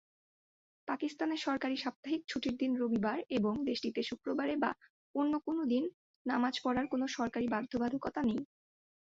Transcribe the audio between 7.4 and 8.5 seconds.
বাধ্যবাধকতা নেই।